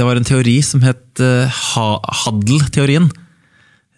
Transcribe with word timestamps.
det 0.00 0.06
var 0.08 0.16
en 0.16 0.24
teori 0.24 0.56
som 0.64 0.80
het 0.80 1.20
uh, 1.20 1.60
Haddel-teorien. 2.24 3.10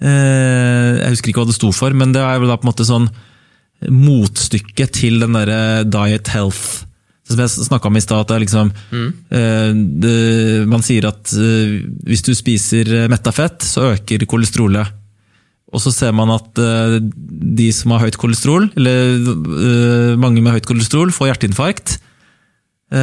Uh, 0.02 0.98
jeg 0.98 1.12
husker 1.14 1.30
ikke 1.30 1.44
hva 1.44 1.50
det 1.52 1.58
sto 1.58 1.70
for, 1.74 1.94
men 1.94 2.14
det 2.14 2.24
er 2.26 2.40
vel 2.42 2.50
da 2.50 2.58
på 2.58 2.66
en 2.66 2.72
måte 2.72 2.86
sånn 2.88 3.06
motstykke 3.86 4.86
til 4.94 5.22
den 5.22 5.38
derre 5.38 5.84
diet 5.86 6.30
health. 6.34 6.82
Som 7.30 7.38
jeg 7.38 7.52
snakka 7.54 7.86
om 7.86 7.98
i 7.98 8.02
stad, 8.02 8.26
at 8.26 8.42
liksom 8.42 8.72
mm. 8.74 9.12
uh, 9.30 9.70
det, 10.02 10.16
Man 10.70 10.82
sier 10.82 11.06
at 11.06 11.30
hvis 11.30 12.26
du 12.26 12.32
spiser 12.34 13.06
metta 13.12 13.30
fett, 13.34 13.62
så 13.62 13.92
øker 13.92 14.26
kolesterolet. 14.26 14.98
Og 15.72 15.80
så 15.80 15.94
ser 15.94 16.10
man 16.12 16.34
at 16.34 16.58
de 16.58 17.70
som 17.72 17.94
har 17.94 18.02
høyt 18.02 18.18
kolesterol, 18.20 18.66
eller 18.76 20.18
mange 20.20 20.42
med 20.42 20.52
høyt 20.58 20.66
kolesterol, 20.68 21.14
får 21.14 21.30
hjerteinfarkt. 21.30 21.94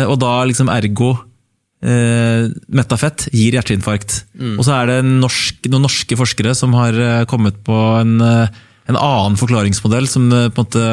og 0.05 0.19
da 0.21 0.35
liksom 0.45 0.69
ergo 0.69 1.15
eh, 1.83 2.47
metafett 2.67 3.27
gir 3.31 3.57
hjerteinfarkt. 3.57 4.23
Mm. 4.39 4.57
Og 4.57 4.65
så 4.67 4.75
er 4.77 4.91
det 4.91 4.97
norsk, 5.07 5.69
noen 5.71 5.87
norske 5.87 6.17
forskere 6.19 6.55
som 6.57 6.75
har 6.77 6.97
eh, 6.97 7.27
kommet 7.29 7.59
på 7.65 7.77
en, 7.99 8.17
eh, 8.23 8.59
en 8.89 8.97
annen 8.99 9.37
forklaringsmodell 9.39 10.09
som 10.09 10.29
på 10.29 10.49
en 10.49 10.57
måte 10.59 10.83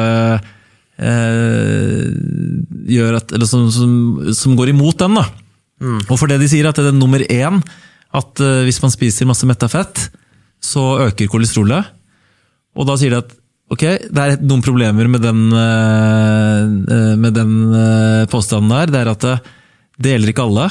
eh, 0.97 2.05
gjør 2.97 3.19
at, 3.19 3.33
eller 3.35 3.49
som, 3.49 3.67
som, 3.73 3.91
som, 4.35 4.55
går 4.59 4.73
imot 4.73 4.99
den. 5.01 5.19
da. 5.19 5.25
Mm. 5.81 5.99
Og 6.07 6.15
for 6.15 6.29
det 6.29 6.39
de 6.41 6.49
sier, 6.49 6.67
at 6.69 6.79
det 6.79 6.91
er 6.91 6.97
nummer 6.97 7.21
én 7.27 7.61
at 8.15 8.39
uh, 8.39 8.63
hvis 8.65 8.79
man 8.81 8.93
spiser 8.93 9.27
masse 9.29 9.45
metafett, 9.45 10.07
så 10.63 11.09
øker 11.09 11.29
kolesterolet. 11.29 11.91
Og 12.77 12.87
da 12.87 12.95
sier 12.97 13.13
de 13.13 13.19
at 13.19 13.33
ok, 13.73 13.83
det 13.83 14.23
er 14.23 14.39
noen 14.41 14.63
problemer 14.63 15.09
med 15.11 15.25
den, 15.25 15.41
uh, 15.51 17.15
med 17.19 17.35
den 17.35 17.53
uh, 17.73 18.23
påstanden 18.31 18.71
der. 18.73 18.93
Det 18.93 19.01
er 19.01 19.11
at 19.11 19.27
det 19.97 20.13
gjelder 20.13 20.33
ikke 20.33 20.45
alle. 20.45 20.67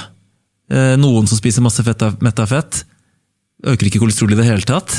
Eh, 0.66 0.94
noen 0.98 1.28
som 1.30 1.38
spiser 1.38 1.64
masse 1.64 1.82
fett, 1.86 2.02
metta 2.24 2.46
fett, 2.50 2.82
øker 3.66 3.88
ikke 3.88 4.02
kolesterol 4.02 4.34
i 4.34 4.38
det 4.38 4.48
hele 4.48 4.66
tatt. 4.66 4.98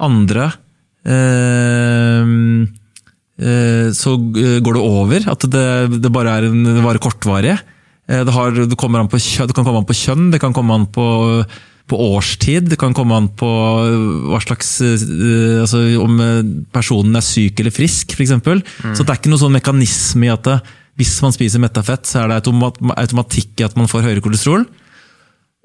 Andre 0.00 0.50
eh, 1.04 2.28
eh, 3.40 3.88
så 3.96 4.16
går 4.20 4.76
det 4.76 4.84
over. 4.84 5.26
At 5.32 5.48
det, 5.52 5.66
det 6.00 6.12
bare 6.12 6.36
er 6.36 6.50
en, 6.50 6.62
det 6.68 6.84
varer 6.84 7.02
kortvarig. 7.02 7.58
Det, 8.10 8.32
har, 8.34 8.54
det, 8.56 8.74
på, 8.74 8.88
det, 8.90 9.54
kan 9.54 9.62
komme 9.62 9.78
an 9.78 9.86
på 9.86 9.94
kjønn, 9.94 10.32
det 10.32 10.40
kan 10.42 10.54
komme 10.56 10.74
an 10.74 10.88
på, 10.90 11.04
på 11.86 11.98
årstid, 12.10 12.66
det 12.72 12.78
kan 12.80 12.96
komme 12.96 13.14
an 13.14 13.28
på 13.38 13.50
hva 14.26 14.40
slags 14.42 14.80
altså 14.82 15.84
Om 16.02 16.16
personen 16.74 17.14
er 17.14 17.22
syk 17.22 17.62
eller 17.62 17.70
frisk, 17.70 18.16
f.eks. 18.16 18.34
Mm. 18.34 18.96
Så 18.98 19.04
det 19.04 19.14
er 19.14 19.20
ikke 19.20 19.30
noen 19.30 19.44
sånn 19.44 19.54
mekanisme 19.54 20.26
i 20.26 20.32
at 20.34 20.42
det, 20.48 20.58
hvis 21.00 21.16
man 21.24 21.34
spiser 21.34 21.62
metta 21.62 21.82
fett, 21.86 22.04
så 22.08 22.22
er 22.22 22.30
det 22.30 22.42
automatikk 22.44 23.62
i 23.62 23.66
at 23.66 23.76
man 23.80 23.88
får 23.90 24.04
høyere 24.04 24.24
kolesterol. 24.24 24.66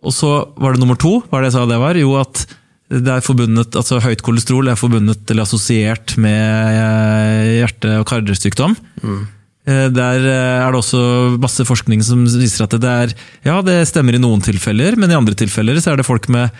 Og 0.05 0.13
så 0.13 0.31
var 0.61 0.75
det 0.75 0.81
nummer 0.83 0.97
to. 0.99 1.17
Hva 1.27 1.39
er 1.39 1.45
det 1.45 1.51
jeg 1.51 1.57
sa 1.57 1.67
det 1.69 1.81
var? 1.81 1.99
Jo, 1.99 2.15
at 2.21 2.45
det 2.85 3.09
er 3.09 3.23
forbundet, 3.25 3.73
altså 3.73 3.97
høyt 4.03 4.21
kolesterol 4.25 4.69
er 4.69 4.77
forbundet 4.77 5.31
eller 5.33 5.47
assosiert 5.47 6.13
med 6.21 6.75
eh, 6.77 7.55
hjerte- 7.63 7.95
og 7.97 8.05
karsykdom. 8.11 8.75
Mm. 9.01 9.23
Eh, 9.65 9.87
der 9.89 10.27
eh, 10.29 10.59
er 10.61 10.69
det 10.69 10.77
også 10.77 11.01
masse 11.41 11.65
forskning 11.65 12.03
som 12.05 12.21
viser 12.29 12.67
at 12.67 12.77
det 12.77 12.91
er 12.91 13.15
Ja, 13.47 13.57
det 13.65 13.79
stemmer 13.89 14.13
i 14.13 14.21
noen 14.21 14.43
tilfeller, 14.45 14.99
men 15.01 15.09
i 15.09 15.17
andre 15.17 15.33
tilfeller 15.33 15.81
så 15.81 15.93
er 15.93 16.01
det 16.01 16.05
folk 16.05 16.29
med, 16.29 16.53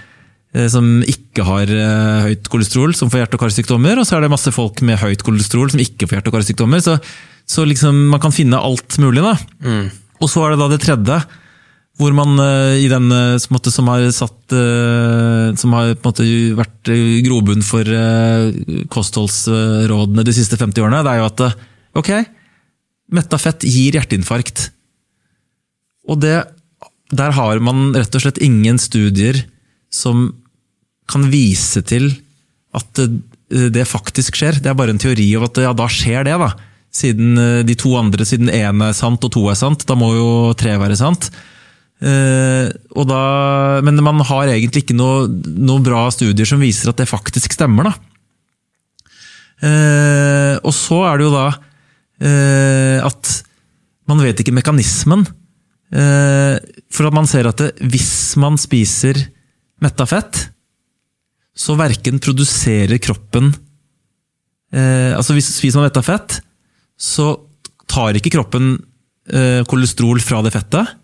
som 0.72 1.02
ikke 1.04 1.44
har 1.44 1.72
høyt 2.24 2.50
kolesterol, 2.52 2.94
som 2.96 3.10
får 3.12 3.26
hjerte- 3.26 3.36
og 3.36 3.42
karsykdommer. 3.42 4.00
Og 4.00 4.08
så 4.08 4.16
er 4.16 4.24
det 4.24 4.32
masse 4.32 4.54
folk 4.56 4.80
med 4.88 5.02
høyt 5.02 5.24
kolesterol 5.26 5.74
som 5.74 5.82
ikke 5.84 6.08
får 6.08 6.20
hjerte- 6.20 6.32
og 6.32 6.38
karsykdommer. 6.38 6.84
Så 6.84 6.96
så 7.46 7.66
liksom, 7.66 8.08
man 8.10 8.22
kan 8.22 8.34
finne 8.34 8.58
alt 8.58 8.98
mulig. 9.02 9.22
da. 9.22 9.36
Mm. 9.62 9.90
Og 10.24 10.32
så 10.32 10.44
er 10.44 10.54
det 10.54 10.62
da 10.62 10.70
det 10.72 10.82
tredje, 10.82 11.18
hvor 12.00 12.16
man 12.18 12.40
uh, 12.42 12.74
i 12.76 12.88
den 12.92 13.08
måte, 13.54 13.72
som 13.72 13.88
har 13.92 14.04
satt 14.12 14.56
Som 15.60 15.74
har 15.78 15.94
måte 16.04 16.26
vært 16.58 16.90
grobunn 17.26 17.64
for 17.66 17.88
kostholdsrådene 18.92 20.26
de 20.26 20.34
siste 20.36 20.58
50 20.60 20.84
årene, 20.84 21.04
det 21.06 21.14
er 21.14 21.22
jo 21.22 21.30
at 21.30 21.46
ok, 21.96 22.12
metta 23.16 23.40
fett 23.42 23.66
gir 23.66 23.96
hjerteinfarkt. 23.96 24.70
Og 26.10 26.20
det, 26.22 26.36
der 27.16 27.34
har 27.38 27.62
man 27.64 27.94
rett 27.96 28.14
og 28.14 28.26
slett 28.26 28.42
ingen 28.44 28.78
studier 28.82 29.40
som 29.94 30.28
kan 31.12 31.28
vise 31.32 31.84
til 31.86 32.10
at 32.76 32.88
det, 32.98 33.10
det 33.76 33.88
faktisk 33.88 34.40
skjer. 34.40 34.60
Det 34.62 34.72
er 34.72 34.78
bare 34.78 34.96
en 34.96 35.02
teori 35.02 35.28
av 35.38 35.48
at 35.50 35.62
ja, 35.64 35.74
da 35.78 35.90
skjer 35.92 36.26
det. 36.28 36.38
da. 36.42 36.52
Siden 36.96 37.38
eh, 37.42 37.60
de 37.68 37.76
to 37.80 37.94
andre, 38.00 38.28
siden 38.28 38.52
én 38.54 38.84
er 38.86 38.98
sant 38.98 39.24
og 39.24 39.34
to 39.34 39.46
er 39.52 39.60
sant, 39.60 39.88
da 39.88 39.98
må 40.00 40.14
jo 40.16 40.30
tre 40.58 40.78
være 40.82 40.98
sant. 41.00 41.32
og 42.06 43.06
da, 43.08 43.20
men 43.88 44.02
man 44.04 44.20
har 44.28 44.50
egentlig 44.52 44.84
ikke 44.84 44.98
noen 44.98 45.40
noe 45.64 45.82
bra 45.82 46.04
studier 46.12 46.46
som 46.46 46.60
viser 46.62 46.92
at 46.92 47.00
det 47.00 47.08
faktisk 47.10 47.56
stemmer. 47.56 47.88
Da. 47.88 48.16
Eh, 49.64 50.56
og 50.60 50.74
så 50.76 51.00
er 51.08 51.20
det 51.20 51.28
jo 51.30 51.34
da 51.34 51.46
eh, 52.20 53.00
at 53.00 53.32
man 54.10 54.22
vet 54.22 54.42
ikke 54.42 54.56
mekanismen. 54.56 55.24
Eh, 55.96 56.58
for 56.92 57.08
at 57.08 57.16
man 57.16 57.30
ser 57.30 57.48
at 57.50 57.62
det, 57.62 57.72
hvis 57.94 58.36
man 58.42 58.60
spiser 58.60 59.20
metta 59.84 60.08
fett, 60.10 60.45
så 61.56 61.78
verken 61.80 62.20
produserer 62.20 63.00
kroppen 63.00 63.54
eh, 64.76 65.16
Altså 65.16 65.36
hvis 65.38 65.54
spiser 65.56 65.80
man 65.80 65.88
spiser 65.88 66.04
fett, 66.04 66.40
så 67.00 67.32
tar 67.90 68.18
ikke 68.20 68.34
kroppen 68.36 68.76
eh, 69.32 69.64
kolesterol 69.70 70.20
fra 70.24 70.42
det 70.44 70.52
fettet. 70.56 70.96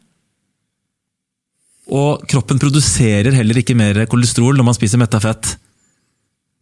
Og 1.91 2.23
kroppen 2.29 2.59
produserer 2.61 3.35
heller 3.35 3.61
ikke 3.61 3.75
mer 3.77 4.03
kolesterol 4.11 4.59
når 4.59 4.67
man 4.67 4.77
spiser 4.77 4.99
metta 5.01 5.19
fett. 5.23 5.55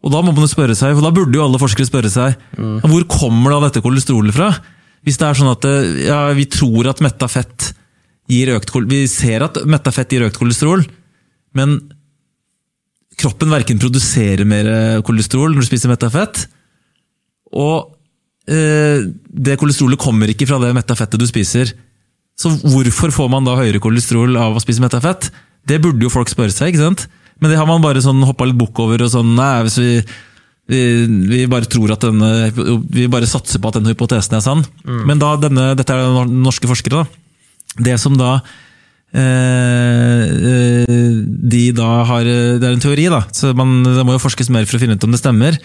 Og 0.05 0.13
da 0.13 0.21
må 0.23 0.31
man 0.31 0.45
jo 0.45 0.51
spørre 0.51 0.77
seg, 0.77 0.93
for 0.95 1.03
da 1.03 1.11
burde 1.13 1.35
jo 1.35 1.43
alle 1.43 1.59
forskere 1.59 1.89
spørre 1.89 2.11
seg 2.11 2.37
mm. 2.55 2.85
hvor 2.87 3.03
kommer 3.11 3.55
da 3.55 3.65
dette 3.67 3.83
kolesterolet 3.83 4.35
fra? 4.35 4.53
Hvis 5.03 5.19
det 5.19 5.27
er 5.27 5.39
sånn 5.39 5.51
at 5.51 5.67
eh, 5.67 6.05
ja, 6.07 6.21
vi 6.37 6.47
tror 6.51 6.91
at 6.91 7.03
metta 7.03 7.27
fett 7.31 7.73
gir 8.29 8.53
økt 8.53 8.71
Vi 8.91 9.05
ser 9.09 9.47
at 9.47 9.57
metta 9.65 9.91
fett 9.95 10.13
gir 10.13 10.27
økt 10.27 10.37
kolesterol, 10.39 10.83
men 11.57 11.79
kroppen 13.19 13.51
verken 13.51 13.81
produserer 13.81 14.47
mer 14.47 14.69
kolesterol 15.05 15.51
når 15.53 15.65
du 15.65 15.69
spiser 15.69 15.91
metta 15.91 16.11
fett, 16.13 16.45
og 17.53 17.95
Eh, 18.49 19.05
det 19.29 19.59
kolesterolet 19.61 20.01
kommer 20.01 20.31
ikke 20.31 20.47
fra 20.49 20.57
det 20.63 20.73
metta 20.77 20.97
fettet 20.97 21.21
du 21.21 21.27
spiser. 21.29 21.73
Så 22.39 22.51
hvorfor 22.63 23.11
får 23.13 23.29
man 23.31 23.45
da 23.45 23.57
høyere 23.59 23.81
kolesterol 23.83 24.37
av 24.39 24.55
å 24.55 24.63
spise 24.63 24.81
metta 24.81 25.01
fett? 25.03 25.29
Det 25.67 25.81
burde 25.83 26.05
jo 26.05 26.11
folk 26.13 26.31
spørre 26.31 26.55
seg, 26.55 26.71
ikke 26.71 26.85
sant? 26.85 27.05
Men 27.39 27.51
det 27.51 27.59
har 27.59 27.67
man 27.69 27.83
bare 27.83 28.01
sånn 28.03 28.23
hoppa 28.25 28.47
litt 28.47 28.57
bukk 28.59 28.79
over. 28.83 29.03
og 29.03 29.11
sånn, 29.11 29.35
nei, 29.37 29.51
hvis 29.67 29.77
vi, 29.79 29.91
vi, 30.71 30.81
vi, 31.29 31.43
bare 31.51 31.69
tror 31.69 31.93
at 31.93 32.07
denne, 32.07 32.49
vi 32.89 33.09
bare 33.11 33.29
satser 33.29 33.61
på 33.61 33.69
at 33.69 33.79
den 33.79 33.91
hypotesen 33.91 34.39
er 34.39 34.43
sann. 34.43 34.63
Mm. 34.87 35.03
Men 35.11 35.21
da, 35.21 35.35
denne, 35.39 35.67
dette 35.77 35.95
er 35.95 36.31
norske 36.31 36.67
forskere. 36.71 37.03
da. 37.03 37.83
Det 37.89 37.99
som 38.01 38.17
da 38.19 38.39
eh, 39.13 40.25
eh, 40.53 40.98
de 41.51 41.69
da 41.75 41.89
har 42.07 42.27
Det 42.27 42.65
er 42.65 42.73
en 42.75 42.83
teori, 42.83 43.05
da, 43.11 43.23
så 43.35 43.53
man, 43.57 43.81
det 43.85 44.05
må 44.07 44.15
jo 44.15 44.23
forskes 44.23 44.51
mer 44.53 44.67
for 44.69 44.77
å 44.77 44.81
finne 44.81 44.97
ut 44.97 45.07
om 45.07 45.15
det 45.15 45.21
stemmer. 45.21 45.59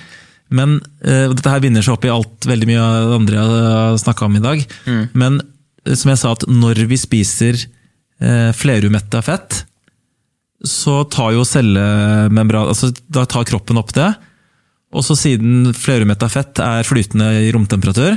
Men 0.53 0.79
uh, 1.05 1.31
Dette 1.33 1.53
her 1.53 1.63
binder 1.65 1.85
seg 1.85 1.97
opp 1.97 2.05
i 2.07 2.13
alt 2.13 2.49
veldig 2.49 2.69
mye 2.69 2.83
av 2.83 2.97
det 3.11 3.19
andre 3.19 3.39
jeg 3.39 3.55
har 3.77 4.01
snakka 4.03 4.29
om 4.29 4.37
i 4.39 4.45
dag. 4.45 4.67
Mm. 4.87 5.05
Men 5.17 5.41
uh, 5.41 5.95
som 5.95 6.13
jeg 6.13 6.21
sa, 6.21 6.35
at 6.37 6.47
når 6.51 6.85
vi 6.91 7.01
spiser 7.01 7.59
uh, 7.63 8.51
flerumetta 8.57 9.23
fett, 9.25 9.65
så 10.65 11.03
tar 11.13 11.35
jo 11.37 11.43
cellemembran 11.45 12.71
altså 12.71 12.89
Da 13.13 13.27
tar 13.29 13.45
kroppen 13.49 13.77
opp 13.81 13.93
det. 13.97 14.13
Og 14.95 15.05
så 15.05 15.17
siden 15.19 15.75
flerumetta 15.77 16.29
fett 16.31 16.61
er 16.63 16.87
flytende 16.87 17.33
i 17.43 17.51
romtemperatur, 17.53 18.15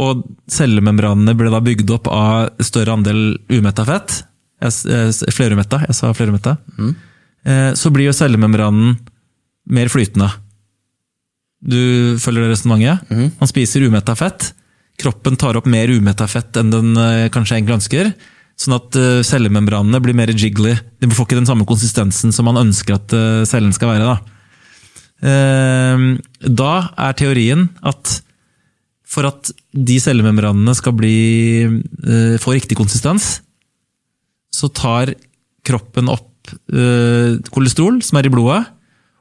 og 0.00 0.20
cellemembranene 0.46 1.34
ble 1.34 1.50
da 1.50 1.58
bygd 1.64 1.90
opp 1.96 2.06
av 2.14 2.62
større 2.62 2.94
andel 2.94 3.40
umetta 3.50 3.82
fett 3.88 4.20
Flerumetta, 4.60 5.80
jeg 5.88 5.96
sa 5.96 6.12
flerumetta. 6.16 6.56
Mm. 6.76 6.92
Så 7.76 7.88
blir 7.94 8.10
jo 8.10 8.12
cellemembranen 8.16 8.98
mer 9.72 9.88
flytende. 9.92 10.28
Du 11.60 12.16
følger 12.20 12.44
det 12.44 12.54
resonnementet? 12.54 13.08
Mm. 13.12 13.30
Man 13.40 13.50
spiser 13.50 13.84
umetta 13.86 14.16
fett. 14.16 14.50
Kroppen 15.00 15.36
tar 15.40 15.56
opp 15.56 15.68
mer 15.70 15.92
umetta 15.92 16.26
fett 16.28 16.56
enn 16.60 16.72
den 16.72 16.92
eh, 17.00 17.28
kanskje 17.32 17.56
egentlig 17.58 17.78
ønsker. 17.78 18.12
Sånn 18.60 18.76
at 18.76 18.96
cellemembranene 19.24 20.02
blir 20.04 20.16
mer 20.16 20.32
jiggly. 20.34 20.74
De 21.00 21.08
får 21.08 21.28
ikke 21.28 21.38
den 21.38 21.48
samme 21.48 21.64
konsistensen 21.68 22.34
som 22.36 22.44
man 22.44 22.60
ønsker 22.60 22.98
at 22.98 23.14
cellen 23.48 23.72
skal 23.72 23.94
være. 23.94 24.10
Da. 24.10 24.36
Uh, 25.20 26.18
da 26.44 26.74
er 27.08 27.16
teorien 27.16 27.70
at 27.80 28.18
for 29.10 29.26
at 29.26 29.50
de 29.74 29.96
cellemembranene 29.98 30.70
skal 30.78 30.94
bli, 30.94 31.16
få 32.38 32.52
riktig 32.54 32.76
konsistens, 32.78 33.40
så 34.60 34.68
tar 34.68 35.14
kroppen 35.66 36.10
opp 36.12 36.28
kolesterol 37.52 38.00
som 38.02 38.18
er 38.18 38.26
i 38.26 38.32
blodet, 38.32 38.62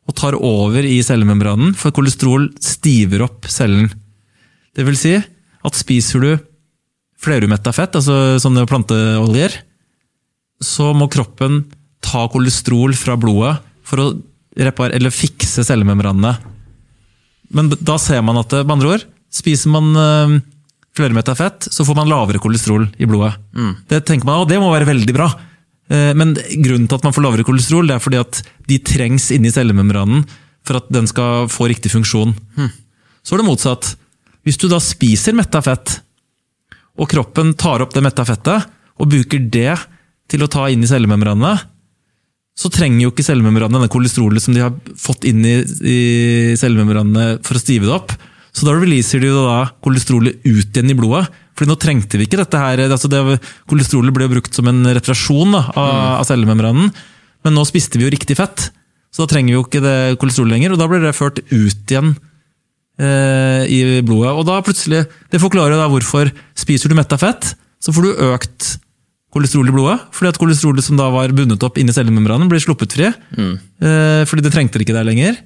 og 0.09 0.15
tar 0.17 0.37
over 0.37 0.85
i 0.87 0.97
cellemembranen, 1.05 1.75
for 1.77 1.93
kolesterol 1.93 2.47
stiver 2.63 3.21
opp 3.27 3.45
cellen. 3.51 3.91
Det 4.73 4.85
vil 4.87 4.97
si 4.97 5.13
at 5.19 5.77
spiser 5.77 6.23
du 6.23 6.31
flerumetta 7.19 7.73
fett, 7.75 7.97
altså 7.99 8.39
sånne 8.41 8.65
planteoljer, 8.69 9.59
så 10.63 10.91
må 10.97 11.09
kroppen 11.11 11.61
ta 12.03 12.25
kolesterol 12.31 12.95
fra 12.97 13.17
blodet 13.19 13.59
for 13.85 14.01
å 14.01 14.07
repar 14.59 14.95
eller 14.95 15.13
fikse 15.13 15.63
cellemembranene. 15.67 16.33
Men 17.55 17.69
da 17.69 17.97
ser 18.01 18.23
man 18.25 18.39
at 18.41 18.53
med 18.63 18.73
andre 18.77 18.95
ord, 18.95 19.05
spiser 19.33 19.71
man 19.73 19.91
øh, 19.93 20.39
flermetta 20.99 21.33
fett, 21.39 21.67
så 21.71 21.85
får 21.87 21.97
man 21.97 22.09
lavere 22.11 22.41
kolesterol 22.43 22.85
i 22.99 23.07
blodet. 23.09 23.33
Det 23.89 24.03
tenker 24.07 24.27
man, 24.29 24.43
og 24.43 24.49
det 24.51 24.59
må 24.61 24.69
være 24.73 24.87
veldig 24.91 25.15
bra. 25.15 25.29
Eh, 25.89 26.11
Men 26.13 26.35
grunnen 26.35 26.87
til 26.87 26.99
at 26.99 27.07
man 27.07 27.15
får 27.15 27.25
lavere 27.25 27.47
kolesterol, 27.47 27.87
det 27.89 27.95
er 27.97 28.03
fordi 28.03 28.19
at 28.21 28.41
de 28.69 28.77
trengs 28.85 29.31
inni 29.35 29.51
cellemembranen 29.55 30.25
for 30.67 30.77
at 30.77 30.91
den 30.93 31.07
skal 31.09 31.47
få 31.49 31.69
riktig 31.71 31.89
funksjon. 31.95 32.35
Så 33.23 33.33
er 33.35 33.41
det 33.41 33.47
motsatt. 33.47 33.95
Hvis 34.45 34.57
du 34.61 34.67
da 34.71 34.77
spiser 34.83 35.33
metta 35.35 35.61
fett, 35.65 35.99
og 36.99 37.07
kroppen 37.09 37.53
tar 37.55 37.81
opp 37.81 37.93
det 37.95 38.03
metta 38.03 38.25
fettet 38.27 38.65
og 38.99 39.07
bruker 39.09 39.39
det 39.51 39.77
til 40.29 40.43
å 40.43 40.49
ta 40.51 40.67
inn 40.69 40.83
i 40.83 40.89
cellemembranene, 40.89 41.53
så 42.59 42.67
trenger 42.69 43.05
jo 43.05 43.11
ikke 43.13 43.23
cellemembranene 43.23 43.79
denne 43.79 43.91
kolesterolet 43.93 44.43
som 44.43 44.53
de 44.53 44.59
har 44.65 44.73
fått 44.99 45.23
inn 45.29 45.39
i, 45.47 45.53
i 45.63 45.99
cellemembranene 46.59 47.37
for 47.45 47.55
å 47.55 47.61
stive 47.61 47.87
det 47.87 47.93
opp. 47.95 48.11
Så 48.55 48.65
da 48.65 48.73
releaser 48.73 49.21
de 49.23 49.29
da 49.33 49.59
kolesterolet 49.85 50.41
ut 50.45 50.73
igjen 50.73 50.91
i 50.91 50.97
blodet. 50.97 51.27
Fordi 51.57 51.69
nå 51.69 51.77
trengte 51.79 52.19
vi 52.19 52.25
ikke 52.27 52.39
dette 52.39 52.59
her. 52.61 52.81
altså 52.87 53.09
det, 53.11 53.19
Kolesterolet 53.69 54.15
ble 54.15 54.29
brukt 54.31 54.55
som 54.55 54.67
en 54.71 54.81
reparasjon 54.95 55.51
da, 55.57 55.65
av, 55.75 55.95
av 56.21 56.27
cellemembranen, 56.29 56.91
men 57.43 57.55
nå 57.55 57.65
spiste 57.67 57.99
vi 57.99 58.07
jo 58.07 58.13
riktig 58.13 58.37
fett. 58.39 58.69
Så 59.11 59.23
da 59.25 59.31
trenger 59.33 59.51
vi 59.51 59.57
jo 59.57 59.65
ikke 59.65 59.81
det 59.83 59.97
kolesterolet 60.21 60.55
lenger, 60.55 60.73
og 60.75 60.79
da 60.81 60.87
blir 60.89 61.03
det 61.03 61.15
ført 61.17 61.41
ut 61.49 61.91
igjen 61.91 62.13
eh, 62.99 63.63
i 63.67 63.79
blodet. 64.05 64.35
Og 64.37 64.45
da 64.47 64.59
plutselig, 64.65 65.05
Det 65.31 65.41
forklarer 65.41 65.79
da 65.79 65.89
hvorfor 65.91 66.31
spiser 66.57 66.89
du 66.91 66.95
metta 66.99 67.17
fett, 67.19 67.53
så 67.79 67.91
får 67.95 68.05
du 68.07 68.23
økt 68.33 68.69
kolesterol 69.33 69.69
i 69.69 69.75
blodet. 69.75 69.99
Fordi 70.15 70.31
at 70.33 70.39
kolesterolet 70.41 70.85
som 70.85 70.97
da 70.99 71.09
var 71.13 71.33
bundet 71.35 71.63
opp 71.65 71.77
inni 71.81 71.93
cellemembranen, 71.95 72.49
blir 72.51 72.63
sluppet 72.63 72.95
fri. 72.95 73.09
Eh, 73.09 74.23
fordi 74.29 74.45
det 74.45 74.53
trengte 74.55 74.79
det 74.79 74.87
ikke 74.87 74.97
der 74.97 75.07
lenger. 75.07 75.37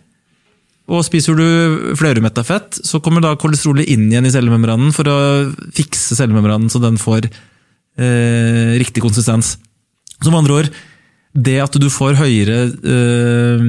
Og 0.91 1.03
spiser 1.07 1.37
du 1.39 1.93
flerumetta 1.95 2.43
fett, 2.43 2.81
så 2.83 2.99
kommer 3.03 3.23
da 3.23 3.37
kolesterolet 3.39 3.87
inn 3.93 4.09
igjen 4.09 4.27
i 4.27 4.33
cellemembranen 4.33 4.91
for 4.95 5.07
å 5.07 5.19
fikse 5.75 6.17
cellemembranen 6.17 6.71
så 6.71 6.81
den 6.83 6.99
får 6.99 7.29
eh, 7.29 8.73
riktig 8.81 9.03
konsistens. 9.05 9.55
Med 10.23 10.39
andre 10.41 10.59
ord, 10.59 10.69
det 11.33 11.57
at 11.63 11.79
du 11.79 11.87
får 11.91 12.19
høyere 12.19 12.57
eh, 12.67 13.67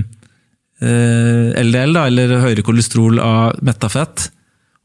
eh, 0.82 1.62
LDL, 1.62 1.94
da, 1.94 2.08
eller 2.10 2.38
høyere 2.42 2.66
kolesterol 2.66 3.22
av 3.22 3.62
metta 3.64 3.90
fett, 3.92 4.28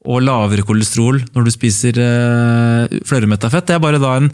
og 0.10 0.22
lavere 0.24 0.64
kolesterol 0.64 1.18
når 1.34 1.50
du 1.50 1.52
spiser 1.52 1.98
eh, 2.00 3.00
flerumetta 3.10 3.50
fett, 3.52 3.68
det 3.68 3.76
er 3.76 3.84
bare 3.84 4.00
da 4.00 4.14
en 4.20 4.30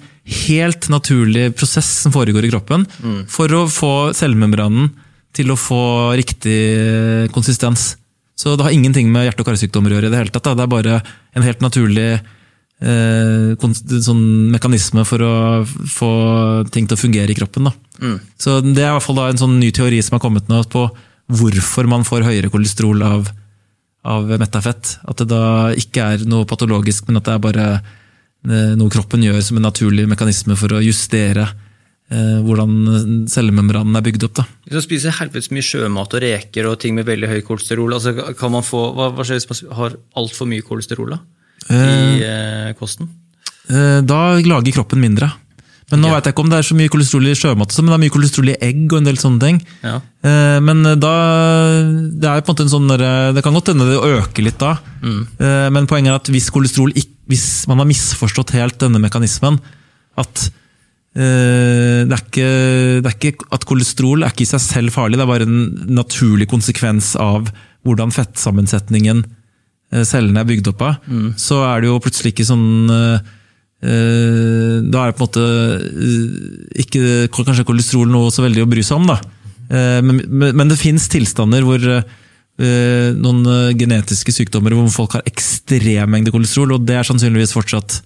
helt 0.45 0.91
naturlig 0.93 1.47
prosess 1.57 1.87
som 2.03 2.13
foregår 2.13 2.45
i 2.45 2.51
kroppen 2.51 2.85
for 3.31 3.51
å 3.55 3.65
få 3.71 3.95
cellemembranen 4.17 4.91
til 5.35 5.51
å 5.51 5.59
få 5.59 5.83
riktig 6.17 7.29
konsistens. 7.35 7.93
Så 8.35 8.55
det 8.55 8.65
har 8.67 8.75
ingenting 8.75 9.11
med 9.11 9.27
hjerte- 9.29 9.43
og 9.43 9.47
karsykdommer 9.47 9.91
å 9.93 9.97
gjøre. 9.99 10.07
i 10.07 10.13
Det 10.13 10.19
hele 10.19 10.33
tatt. 10.33 10.43
Da. 10.43 10.55
Det 10.55 10.63
er 10.65 10.73
bare 10.73 10.95
en 11.35 11.45
helt 11.45 11.61
naturlig 11.63 12.09
eh, 12.81 13.55
sånn 14.03 14.51
mekanisme 14.51 15.05
for 15.07 15.23
å 15.23 15.33
få 15.65 16.11
ting 16.71 16.87
til 16.87 16.97
å 16.97 16.99
fungere 16.99 17.31
i 17.31 17.37
kroppen. 17.37 17.69
Da. 17.69 17.73
Så 18.37 18.59
Det 18.61 18.83
er 18.83 18.91
i 18.91 18.97
hvert 18.97 19.07
fall 19.07 19.23
en 19.29 19.39
sånn 19.39 19.59
ny 19.59 19.71
teori 19.71 20.01
som 20.03 20.17
har 20.17 20.23
kommet 20.25 20.51
nå 20.51 20.63
på 20.71 20.89
hvorfor 21.31 21.87
man 21.89 22.03
får 22.05 22.27
høyere 22.27 22.51
kolesterol 22.53 23.01
av, 23.01 23.29
av 24.03 24.27
metafett. 24.37 24.97
At 25.07 25.17
det 25.23 25.29
da 25.31 25.71
ikke 25.73 26.11
er 26.13 26.25
noe 26.27 26.45
patologisk, 26.45 27.07
men 27.07 27.17
at 27.17 27.25
det 27.25 27.37
er 27.37 27.45
bare 27.47 27.67
eh, 27.79 28.75
noe 28.75 28.91
kroppen 28.91 29.23
gjør 29.23 29.39
som 29.41 29.57
en 29.57 29.69
naturlig 29.71 30.09
mekanisme 30.11 30.59
for 30.59 30.75
å 30.75 30.83
justere 30.83 31.47
hvordan 32.09 33.25
cellemembranen 33.31 33.95
er 33.97 34.03
bygd 34.05 34.23
opp. 34.27 34.35
da. 34.37 34.43
Hvis 34.67 34.73
man 34.77 34.83
spiser 34.85 35.15
helvetes 35.19 35.49
mye 35.51 35.65
sjømat 35.65 36.13
og 36.13 36.21
reker 36.21 36.67
og 36.69 36.79
ting 36.79 36.93
med 36.95 37.07
veldig 37.07 37.27
høy 37.31 37.39
kolesterol, 37.47 37.95
altså 37.97 38.13
kan 38.37 38.51
man 38.53 38.61
få, 38.65 38.91
hva, 38.93 39.07
hva 39.15 39.25
skjer 39.25 39.39
hvis 39.41 39.63
man 39.65 39.73
har 39.79 39.95
altfor 40.15 40.45
mye 40.51 40.61
kolesterol 40.61 41.15
da? 41.15 41.19
i 41.71 42.21
eh, 42.21 42.73
kosten? 42.77 43.09
Eh, 43.71 44.01
Da 44.05 44.37
lager 44.45 44.71
kroppen 44.77 45.01
mindre. 45.01 45.31
Men 45.91 46.01
nå 46.01 46.07
Ja. 46.09 46.15
vet 46.15 46.25
jeg 46.25 46.33
ikke 46.33 46.41
om 46.45 46.49
det 46.49 46.57
er 46.59 46.65
så 46.65 46.75
mye 46.77 46.89
kolesterol 46.89 47.27
i 47.29 47.33
sjømat, 47.37 47.69
sånn, 47.73 47.85
men 47.85 47.93
det 47.93 47.97
er 47.97 48.03
mye 48.05 48.13
kolesterol 48.15 48.49
i 48.49 48.57
egg 48.61 48.85
og 48.93 48.97
en 48.99 49.05
del 49.09 49.17
sånne 49.21 49.39
ting. 49.41 49.57
Ja. 49.83 49.95
Eh, 50.25 50.59
Men 50.59 50.83
da 50.99 51.13
Det 52.21 52.25
er 52.29 52.41
på 52.41 52.49
en 52.49 52.55
måte 52.55 52.65
en 52.65 52.73
sånn 52.73 52.87
Det 53.35 53.43
kan 53.43 53.53
godt 53.53 53.67
hende 53.73 53.85
det 53.89 53.97
øker 54.01 54.43
litt 54.45 54.57
da. 54.61 54.77
Eh, 55.03 55.69
Men 55.69 55.85
poenget 55.87 56.09
er 56.13 56.15
at 56.21 56.29
hvis 56.29 56.49
kolesterol 56.53 56.93
Hvis 57.27 57.67
man 57.67 57.77
har 57.81 57.85
misforstått 57.89 58.51
helt 58.53 58.77
denne 58.77 58.99
mekanismen, 59.01 59.59
at 60.17 60.49
eh, 60.49 60.51
det, 61.15 62.11
er 62.11 62.21
ikke, 62.25 62.49
det 63.05 63.07
er 63.07 63.15
ikke 63.15 63.47
at 63.55 63.63
kolesterol 63.69 64.25
er 64.25 64.33
ikke 64.33 64.43
i 64.43 64.49
seg 64.51 64.59
selv 64.63 64.91
farlig, 64.91 65.15
det 65.15 65.23
er 65.23 65.31
bare 65.31 65.47
en 65.47 65.61
naturlig 65.95 66.47
konsekvens 66.51 67.13
av 67.21 67.47
hvordan 67.87 68.11
fettsammensetningen 68.11 69.21
eh, 69.93 70.03
cellene 70.03 70.41
er 70.43 70.49
bygd 70.49 70.67
opp 70.73 70.81
av. 70.81 70.97
Så 71.39 71.61
er 71.63 71.81
det 71.85 71.87
jo 71.91 72.01
plutselig 72.03 72.33
ikke 72.33 72.47
sånn 72.49 72.67
eh, 72.91 73.31
eh, 73.85 74.75
Da 74.91 75.05
er 75.05 75.11
det 75.13 75.17
på 75.19 75.23
en 75.23 75.29
måte 75.29 75.45
eh, 75.79 76.83
ikke 76.83 77.05
kanskje 77.35 77.67
kolesterol 77.69 78.09
noe 78.11 78.33
så 78.33 78.43
veldig 78.45 78.65
å 78.65 78.69
bry 78.71 78.83
seg 78.83 78.99
om. 78.99 79.07
da. 79.13 79.19
Eh, 79.69 80.01
Men, 80.05 80.19
men 80.55 80.67
det 80.71 80.79
fins 80.81 81.07
tilstander 81.13 81.63
hvor 81.67 81.79
eh, 81.85 83.09
noen 83.15 83.45
eh, 83.45 83.71
genetiske 83.77 84.33
sykdommer 84.35 84.73
hvor 84.75 84.89
folk 84.93 85.15
har 85.19 85.25
ekstrem 85.29 86.09
mengde 86.11 86.33
kolesterol, 86.35 86.75
og 86.79 86.85
det 86.87 86.97
er 86.99 87.07
sannsynligvis 87.07 87.53
fortsatt 87.55 88.01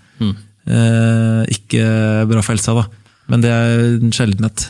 eh, 0.67 1.43
ikke 1.55 1.83
bra 2.29 2.41
for 2.43 2.53
helsa. 2.53 2.75
da. 2.83 2.87
Men 3.29 3.45
det 3.45 3.53
er 3.53 3.83
en 3.99 4.13
sjeldenhet. 4.15 4.69